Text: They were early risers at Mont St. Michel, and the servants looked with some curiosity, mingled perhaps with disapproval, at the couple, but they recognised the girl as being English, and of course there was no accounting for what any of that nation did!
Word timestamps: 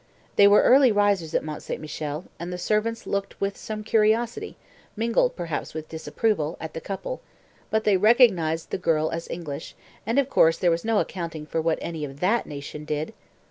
They 0.35 0.47
were 0.47 0.63
early 0.63 0.91
risers 0.91 1.35
at 1.35 1.43
Mont 1.43 1.61
St. 1.61 1.79
Michel, 1.79 2.25
and 2.39 2.51
the 2.51 2.57
servants 2.57 3.05
looked 3.05 3.39
with 3.39 3.55
some 3.55 3.83
curiosity, 3.83 4.57
mingled 4.95 5.35
perhaps 5.35 5.75
with 5.75 5.89
disapproval, 5.89 6.57
at 6.59 6.73
the 6.73 6.81
couple, 6.81 7.21
but 7.69 7.83
they 7.83 7.97
recognised 7.97 8.71
the 8.71 8.79
girl 8.79 9.11
as 9.11 9.27
being 9.27 9.41
English, 9.41 9.75
and 10.03 10.17
of 10.17 10.27
course 10.27 10.57
there 10.57 10.71
was 10.71 10.83
no 10.83 10.97
accounting 10.97 11.45
for 11.45 11.61
what 11.61 11.77
any 11.83 12.03
of 12.03 12.19
that 12.19 12.47
nation 12.47 12.83
did! 12.83 13.13